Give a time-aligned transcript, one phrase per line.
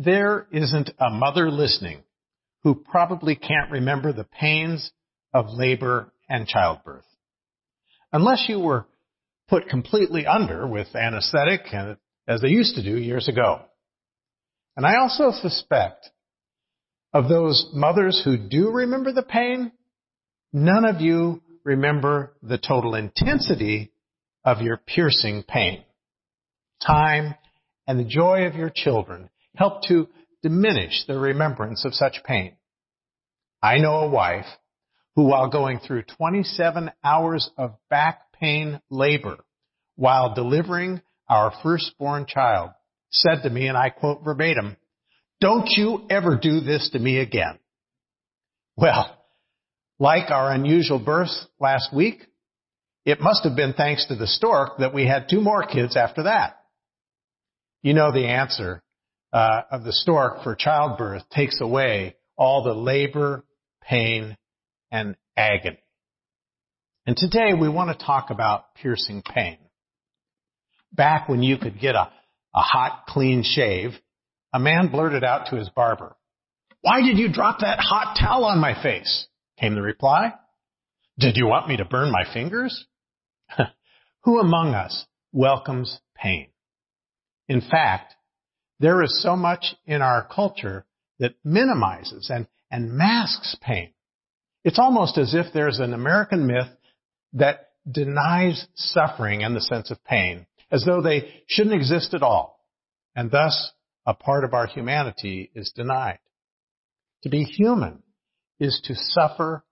[0.00, 2.04] There isn't a mother listening
[2.62, 4.92] who probably can't remember the pains
[5.34, 7.04] of labor and childbirth.
[8.12, 8.86] Unless you were
[9.48, 11.96] put completely under with anesthetic and,
[12.28, 13.62] as they used to do years ago.
[14.76, 16.08] And I also suspect
[17.12, 19.72] of those mothers who do remember the pain,
[20.52, 23.90] none of you remember the total intensity
[24.44, 25.82] of your piercing pain.
[26.86, 27.34] Time
[27.88, 29.28] and the joy of your children
[29.58, 30.08] help to
[30.40, 32.54] diminish the remembrance of such pain.
[33.60, 34.46] I know a wife
[35.16, 39.38] who, while going through 27 hours of back pain labor
[39.96, 42.70] while delivering our firstborn child,
[43.10, 44.76] said to me, and I quote verbatim,
[45.40, 47.58] don't you ever do this to me again.
[48.76, 49.12] Well,
[49.98, 52.22] like our unusual birth last week,
[53.04, 56.24] it must have been thanks to the stork that we had two more kids after
[56.24, 56.60] that.
[57.82, 58.82] You know the answer
[59.32, 63.44] uh, of the stork for childbirth takes away all the labor,
[63.82, 64.36] pain,
[64.90, 65.78] and agony.
[67.06, 69.58] And today we want to talk about piercing pain.
[70.92, 72.10] Back when you could get a,
[72.54, 73.92] a hot, clean shave,
[74.52, 76.16] a man blurted out to his barber,
[76.80, 79.26] Why did you drop that hot towel on my face?
[79.58, 80.32] came the reply.
[81.18, 82.86] Did you want me to burn my fingers?
[84.24, 86.48] Who among us welcomes pain?
[87.48, 88.14] In fact,
[88.80, 90.84] there is so much in our culture
[91.18, 93.92] that minimizes and, and masks pain.
[94.64, 96.68] It's almost as if there's an American myth
[97.32, 102.64] that denies suffering and the sense of pain, as though they shouldn't exist at all.
[103.16, 103.72] And thus,
[104.06, 106.18] a part of our humanity is denied.
[107.24, 108.02] To be human
[108.60, 109.64] is to suffer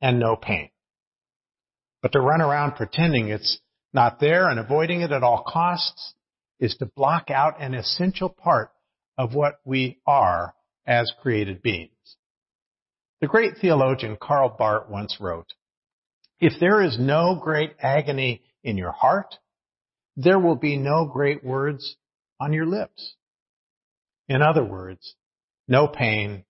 [0.00, 0.70] and know pain.
[2.02, 3.60] But to run around pretending it's
[3.92, 6.14] not there and avoiding it at all costs
[6.60, 8.70] is to block out an essential part
[9.18, 10.54] of what we are
[10.86, 11.90] as created beings.
[13.20, 15.48] The great theologian Karl Barth once wrote,
[16.38, 19.34] if there is no great agony in your heart,
[20.16, 21.96] there will be no great words
[22.38, 23.14] on your lips.
[24.28, 25.14] In other words,
[25.68, 26.44] no pain,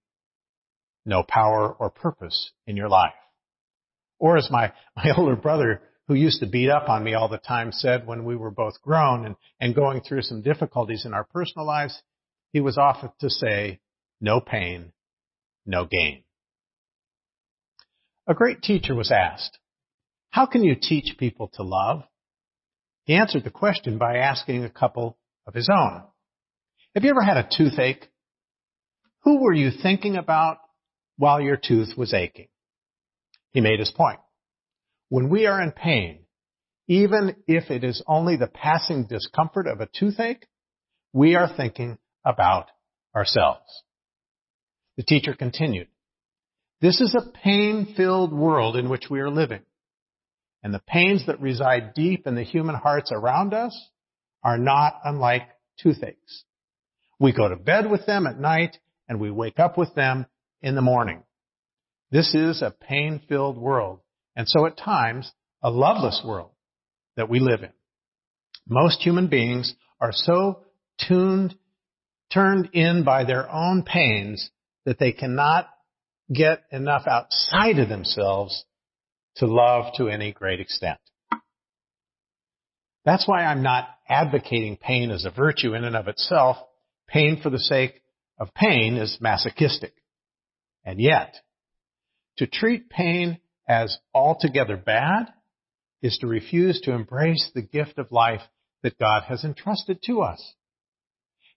[1.05, 3.13] no power or purpose in your life.
[4.19, 7.39] Or as my, my older brother who used to beat up on me all the
[7.39, 11.23] time said when we were both grown and, and going through some difficulties in our
[11.23, 12.03] personal lives,
[12.53, 13.79] he was often to say,
[14.21, 14.91] no pain,
[15.65, 16.25] no gain.
[18.27, 19.57] A great teacher was asked,
[20.31, 22.03] how can you teach people to love?
[23.05, 25.17] He answered the question by asking a couple
[25.47, 26.03] of his own.
[26.97, 28.11] Have you ever had a toothache?
[29.21, 30.57] Who were you thinking about
[31.19, 32.49] while your tooth was aching?
[33.53, 34.19] He made his point.
[35.11, 36.21] When we are in pain,
[36.87, 40.47] even if it is only the passing discomfort of a toothache,
[41.13, 42.67] we are thinking about
[43.15, 43.83] ourselves.
[44.97, 45.89] The teacher continued,
[46.81, 49.63] this is a pain-filled world in which we are living.
[50.63, 53.77] And the pains that reside deep in the human hearts around us
[54.45, 56.45] are not unlike toothaches.
[57.19, 58.79] We go to bed with them at night
[59.09, 60.27] and we wake up with them
[60.63, 61.25] in the morning.
[62.13, 64.01] This is a pain-filled world
[64.37, 65.31] and so at times,
[65.63, 66.51] a loveless world
[67.17, 67.73] that we live in.
[68.69, 70.65] Most human beings are so
[71.07, 71.57] tuned,
[72.33, 74.51] turned in by their own pains
[74.85, 75.69] that they cannot
[76.33, 78.65] get enough outside of themselves
[79.37, 80.99] to love to any great extent.
[83.05, 86.57] That's why I'm not advocating pain as a virtue in and of itself.
[87.09, 88.01] Pain for the sake
[88.39, 89.95] of pain is masochistic.
[90.85, 91.35] And yet,
[92.39, 93.39] to treat pain
[93.71, 95.27] as altogether bad
[96.03, 98.41] is to refuse to embrace the gift of life
[98.83, 100.55] that God has entrusted to us.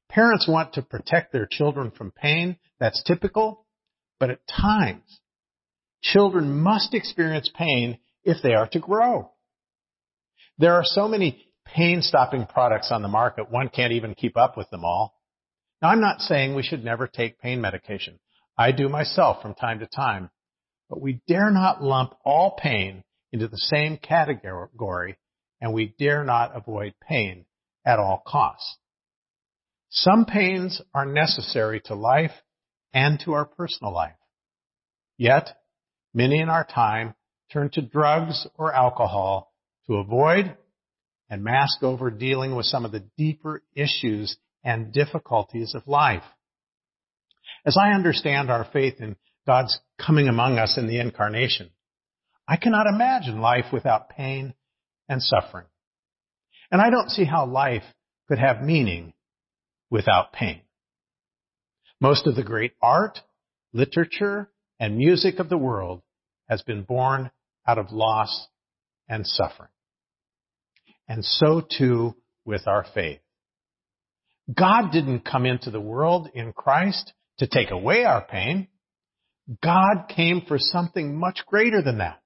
[0.09, 2.57] Parents want to protect their children from pain.
[2.79, 3.65] That's typical.
[4.19, 5.21] But at times,
[6.03, 9.31] children must experience pain if they are to grow.
[10.59, 14.55] There are so many pain stopping products on the market, one can't even keep up
[14.55, 15.19] with them all.
[15.81, 18.19] Now I'm not saying we should never take pain medication.
[18.55, 20.29] I do myself from time to time.
[20.93, 25.17] But we dare not lump all pain into the same category,
[25.59, 27.45] and we dare not avoid pain
[27.83, 28.77] at all costs.
[29.89, 32.43] Some pains are necessary to life
[32.93, 34.13] and to our personal life.
[35.17, 35.57] Yet,
[36.13, 37.15] many in our time
[37.51, 39.51] turn to drugs or alcohol
[39.87, 40.55] to avoid
[41.27, 46.21] and mask over dealing with some of the deeper issues and difficulties of life.
[47.65, 51.69] As I understand our faith in God's coming among us in the incarnation.
[52.47, 54.53] I cannot imagine life without pain
[55.09, 55.65] and suffering.
[56.71, 57.83] And I don't see how life
[58.27, 59.13] could have meaning
[59.89, 60.61] without pain.
[61.99, 63.19] Most of the great art,
[63.73, 64.49] literature,
[64.79, 66.01] and music of the world
[66.49, 67.31] has been born
[67.67, 68.47] out of loss
[69.07, 69.69] and suffering.
[71.07, 72.15] And so too
[72.45, 73.19] with our faith.
[74.53, 78.67] God didn't come into the world in Christ to take away our pain.
[79.61, 82.21] God came for something much greater than that.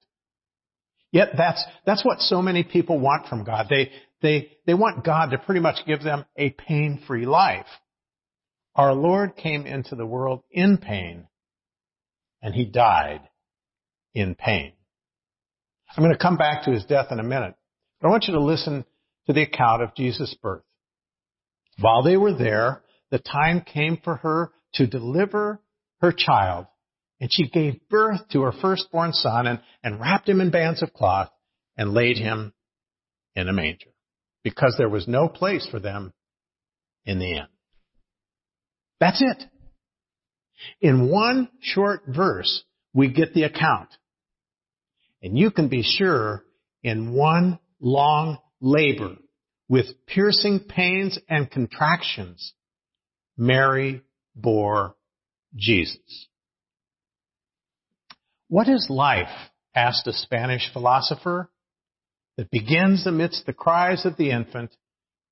[1.10, 3.66] Yet that's, that's what so many people want from God.
[3.70, 7.66] They, they, they want God to pretty much give them a pain-free life.
[8.74, 11.26] Our Lord came into the world in pain,
[12.42, 13.22] and He died
[14.14, 14.72] in pain.
[15.96, 17.54] I'm going to come back to His death in a minute,
[18.00, 18.84] but I want you to listen
[19.26, 20.62] to the account of Jesus' birth.
[21.80, 25.60] While they were there, the time came for her to deliver
[26.00, 26.66] her child,
[27.20, 30.92] and she gave birth to her firstborn son and, and wrapped him in bands of
[30.92, 31.30] cloth
[31.76, 32.52] and laid him
[33.34, 33.90] in a manger
[34.42, 36.12] because there was no place for them
[37.04, 37.46] in the inn.
[39.00, 39.44] That's it.
[40.80, 43.88] In one short verse, we get the account.
[45.22, 46.44] And you can be sure
[46.82, 49.16] in one long labor
[49.68, 52.54] with piercing pains and contractions,
[53.36, 54.02] Mary
[54.34, 54.96] bore
[55.54, 56.27] Jesus.
[58.48, 59.50] What is life?
[59.74, 61.50] asked a Spanish philosopher
[62.36, 64.74] that begins amidst the cries of the infant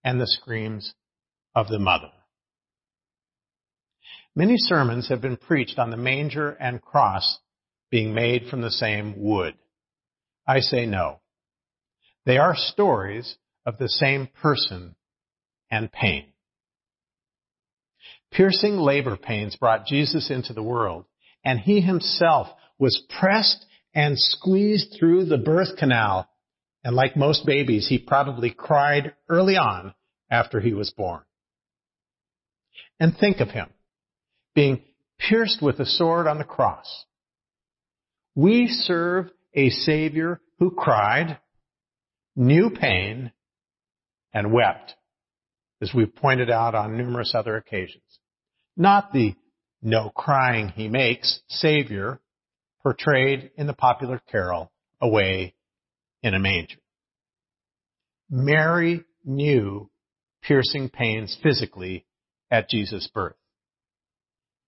[0.04, 0.94] and the screams
[1.54, 2.12] of the mother.
[4.36, 7.38] Many sermons have been preached on the manger and cross
[7.90, 9.54] being made from the same wood.
[10.46, 11.20] I say no.
[12.26, 14.94] They are stories of the same person
[15.70, 16.26] and pain.
[18.30, 21.06] Piercing labor pains brought Jesus into the world,
[21.44, 23.64] and he himself was pressed
[23.94, 26.28] and squeezed through the birth canal
[26.86, 29.92] and like most babies, he probably cried early on
[30.30, 31.22] after he was born.
[33.00, 33.70] And think of him
[34.54, 34.82] being
[35.18, 37.04] pierced with a sword on the cross.
[38.36, 41.38] We serve a Savior who cried,
[42.36, 43.32] knew pain,
[44.32, 44.94] and wept,
[45.82, 48.20] as we've pointed out on numerous other occasions.
[48.76, 49.34] Not the
[49.82, 52.20] no crying he makes Savior
[52.86, 55.54] portrayed in the popular carol, Away
[56.22, 56.78] in a manger.
[58.30, 59.90] Mary knew
[60.42, 62.06] piercing pains physically
[62.48, 63.34] at Jesus' birth.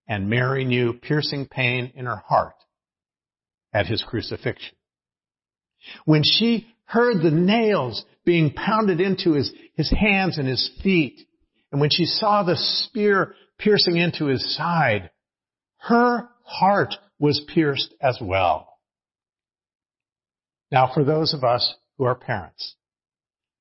[0.08, 2.56] And Mary knew piercing pain in her heart
[3.72, 4.76] at his crucifixion.
[6.04, 11.20] When she heard the nails being pounded into his, his hands and his feet,
[11.70, 15.10] and when she saw the spear piercing into his side,
[15.78, 18.78] her heart was pierced as well.
[20.70, 22.74] Now, for those of us who are parents,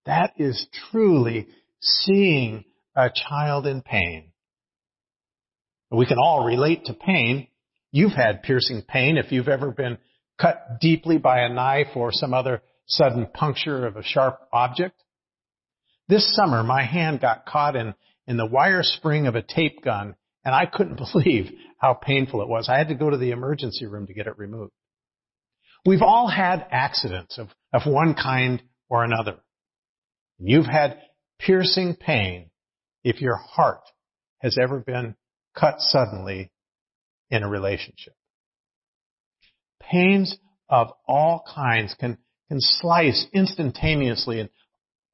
[0.06, 1.48] that is truly
[1.82, 2.66] seeing
[2.96, 4.32] a child in pain.
[5.92, 7.48] We can all relate to pain.
[7.92, 9.98] You've had piercing pain if you've ever been
[10.40, 15.02] cut deeply by a knife or some other sudden puncture of a sharp object.
[16.08, 17.94] This summer, my hand got caught in,
[18.28, 22.48] in the wire spring of a tape gun, and I couldn't believe how painful it
[22.48, 22.70] was.
[22.70, 24.72] I had to go to the emergency room to get it removed.
[25.86, 29.38] We've all had accidents of, of one kind or another.
[30.40, 31.00] You've had
[31.40, 32.50] piercing pain
[33.04, 33.82] if your heart
[34.40, 35.16] has ever been
[35.56, 36.52] cut suddenly
[37.30, 38.14] in a relationship.
[39.80, 40.38] Pains
[40.70, 42.18] of all kinds can,
[42.50, 44.50] can slice instantaneously and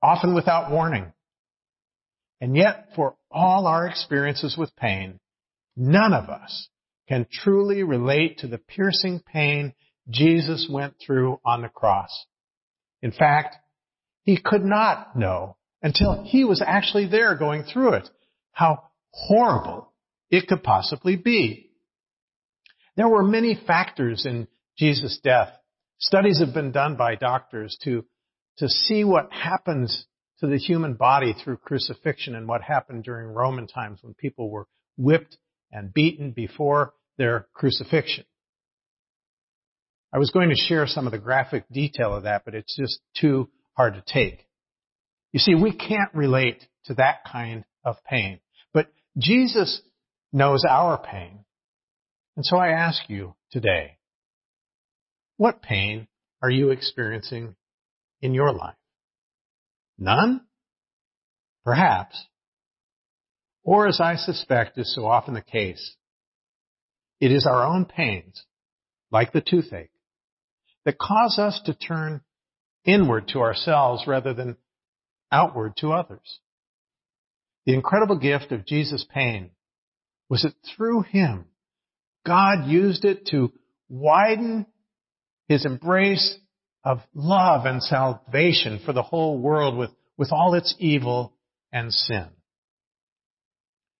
[0.02, 1.14] often without warning.
[2.42, 5.20] And yet, for all our experiences with pain,
[5.76, 6.70] none of us
[7.10, 9.74] can truly relate to the piercing pain
[10.10, 12.26] Jesus went through on the cross.
[13.02, 13.56] In fact,
[14.24, 18.10] he could not know until he was actually there going through it
[18.52, 19.92] how horrible
[20.30, 21.72] it could possibly be.
[22.96, 24.48] There were many factors in
[24.78, 25.50] Jesus' death.
[26.00, 28.06] Studies have been done by doctors to,
[28.58, 30.06] to see what happens
[30.44, 34.68] to the human body through crucifixion and what happened during Roman times when people were
[34.98, 35.38] whipped
[35.72, 38.26] and beaten before their crucifixion.
[40.14, 43.00] I was going to share some of the graphic detail of that, but it's just
[43.16, 44.46] too hard to take.
[45.32, 48.42] You see, we can't relate to that kind of pain,
[48.74, 49.82] but Jesus
[50.34, 51.46] knows our pain.
[52.36, 53.98] And so I ask you today,
[55.38, 56.10] what pain
[56.42, 57.56] are you experiencing
[58.22, 58.76] in your life?
[60.04, 60.42] None?
[61.64, 62.26] Perhaps.
[63.64, 65.96] Or as I suspect is so often the case,
[67.22, 68.44] it is our own pains,
[69.12, 69.94] like the toothache,
[70.84, 72.20] that cause us to turn
[72.84, 74.58] inward to ourselves rather than
[75.32, 76.40] outward to others.
[77.66, 79.52] The incredible gift of Jesus' pain
[80.28, 81.46] was that through him,
[82.26, 83.54] God used it to
[83.88, 84.66] widen
[85.48, 86.38] his embrace
[86.84, 91.34] of love and salvation for the whole world with, with all its evil
[91.72, 92.28] and sin.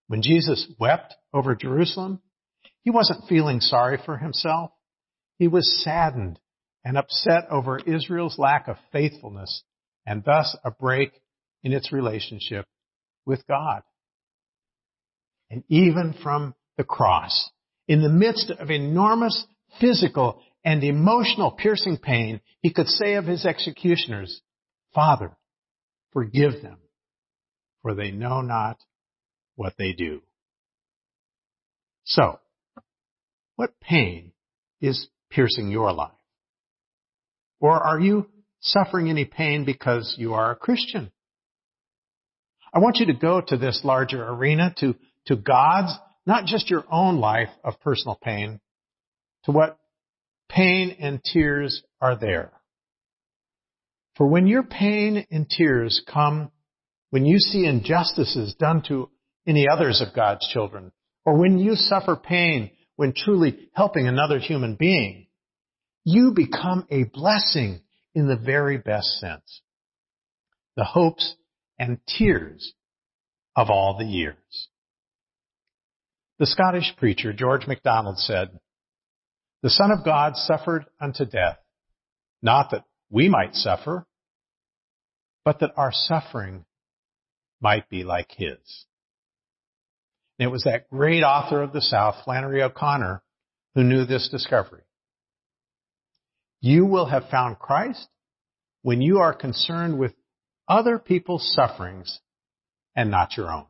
[0.08, 2.22] When Jesus wept over Jerusalem,
[2.84, 4.72] he wasn't feeling sorry for himself.
[5.40, 6.40] He was saddened
[6.84, 9.64] and upset over Israel's lack of faithfulness
[10.06, 11.12] and thus a break
[11.64, 12.66] in its relationship
[13.26, 13.84] with God.
[15.50, 17.50] And even from the cross,
[17.88, 19.46] in the midst of enormous
[19.80, 24.42] physical and the emotional piercing pain, he could say of his executioners,
[24.94, 25.36] Father,
[26.12, 26.78] forgive them,
[27.82, 28.78] for they know not
[29.56, 30.22] what they do.
[32.06, 32.40] So,
[33.56, 34.32] what pain
[34.82, 36.12] is piercing your life?
[37.60, 38.28] Or are you
[38.62, 41.12] suffering any pain because you are a Christian?
[42.74, 44.96] I want you to go to this larger arena, to,
[45.28, 45.94] to God's,
[46.26, 48.60] not just your own life of personal pain,
[49.46, 49.78] to what
[50.54, 52.52] pain and tears are there.
[54.16, 56.52] For when your pain and tears come,
[57.10, 59.10] when you see injustices done to
[59.48, 60.92] any others of God's children,
[61.26, 65.28] or when you suffer pain when truly helping another human being,
[66.06, 67.82] you become a blessing
[68.14, 69.62] in the very best sense.
[70.76, 71.36] The hopes
[71.80, 72.74] and tears
[73.56, 74.68] of all the years.
[76.40, 78.60] The Scottish preacher George MacDonald said,
[79.64, 81.58] The Son of God suffered unto death,
[82.42, 84.06] not that we might suffer,
[85.46, 86.66] but that our suffering
[87.62, 88.58] might be like his.
[90.38, 93.24] And it was that great author of the South, Flannery O'Connor,
[93.74, 94.84] who knew this discovery.
[96.60, 98.10] You will have found Christ
[98.82, 100.14] when you are concerned with
[100.68, 102.20] other people's sufferings
[102.98, 103.68] and not your own.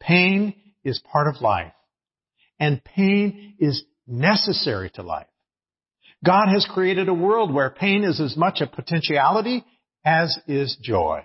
[0.00, 0.54] Pain
[0.84, 1.74] is part of life,
[2.58, 5.26] and pain is necessary to life.
[6.24, 9.64] God has created a world where pain is as much a potentiality
[10.04, 11.22] as is joy.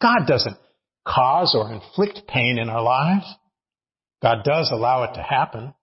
[0.00, 0.56] God doesn't
[1.06, 3.26] cause or inflict pain in our lives.
[4.22, 5.74] God does allow it to happen.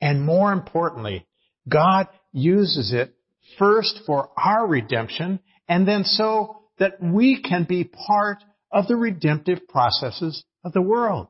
[0.00, 1.26] And more importantly,
[1.68, 3.14] God uses it
[3.58, 8.38] first for our redemption and then so that we can be part
[8.70, 11.28] of the redemptive processes of the world.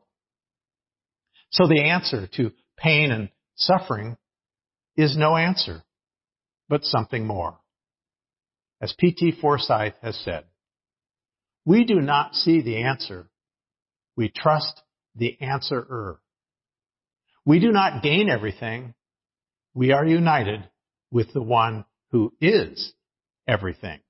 [1.51, 4.17] So the answer to pain and suffering
[4.97, 5.83] is no answer,
[6.69, 7.59] but something more.
[8.81, 9.39] As P.T.
[9.41, 10.45] Forsyth has said,
[11.65, 13.29] we do not see the answer.
[14.17, 14.83] We trust
[15.17, 16.21] the answerer.
[17.47, 18.95] We do not gain everything.
[19.73, 20.69] We are united
[21.11, 22.93] with the one who is
[23.49, 24.01] everything.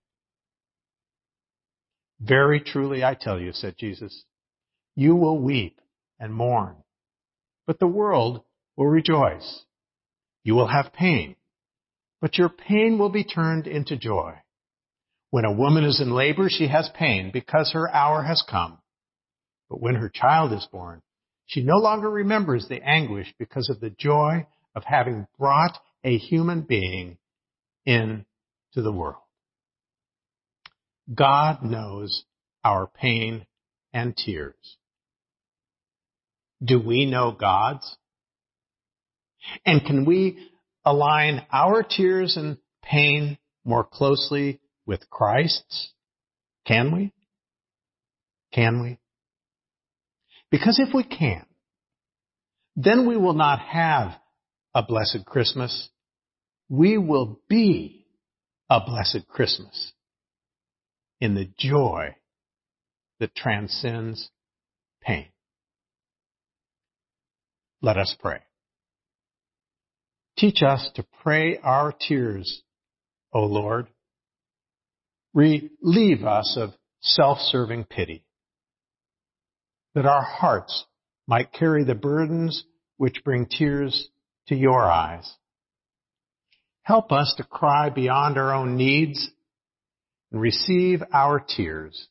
[2.21, 4.25] Very truly I tell you, said Jesus,
[4.97, 5.80] you will weep
[6.18, 6.76] and mourn,
[7.66, 8.42] but the world
[8.76, 9.64] will rejoice.
[10.43, 11.37] You will have pain,
[12.21, 14.35] but your pain will be turned into joy.
[15.31, 18.78] When a woman is in labor, she has pain because her hour has come.
[19.69, 21.02] But when her child is born,
[21.47, 26.62] she no longer remembers the anguish because of the joy of having brought a human
[26.62, 27.19] being
[27.85, 28.25] into
[28.75, 29.23] the world.
[31.12, 32.25] God knows
[32.62, 33.47] our pain
[33.93, 34.78] and tears.
[36.62, 37.97] Do we know God's?
[39.65, 40.51] And can we
[40.85, 45.93] align our tears and pain more closely with Christ's?
[46.67, 47.13] Can we?
[48.53, 48.99] Can we?
[50.51, 51.45] Because if we can,
[52.77, 54.13] then we will not have
[54.75, 55.89] a blessed Christmas.
[56.69, 58.07] We will be
[58.71, 59.93] a blessed Christmas
[61.21, 62.17] in the joy
[63.21, 64.31] that transcends
[65.03, 65.29] pain.
[67.83, 68.41] Let us pray.
[70.37, 72.62] Teach us to pray our tears,
[73.33, 73.87] O Lord.
[75.33, 78.25] Relieve us of self-serving pity,
[79.95, 80.85] that our hearts
[81.26, 82.64] might carry the burdens
[82.97, 84.09] which bring tears
[84.49, 85.35] to your eyes.
[86.83, 89.31] Help us to cry beyond our own needs
[90.31, 92.09] and receive our tears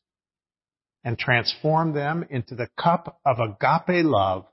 [1.04, 4.46] and transform them into the cup of agape love,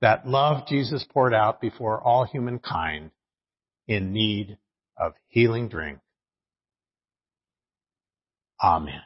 [0.00, 3.10] that love Jesus poured out before all humankind
[3.88, 4.58] in need
[4.96, 5.98] of healing drink.
[8.62, 9.00] Amen.